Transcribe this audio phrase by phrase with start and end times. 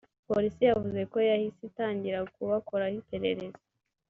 [0.29, 3.59] Polisi yavuze ko yahise itangira kubakoraho iperereza